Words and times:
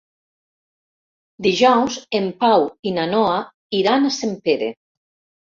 Dijous 1.47 1.99
en 2.21 2.25
Pau 2.45 2.65
i 2.93 2.97
na 2.97 3.05
Noa 3.15 3.37
iran 3.83 4.09
a 4.09 4.15
Sempere. 4.19 4.73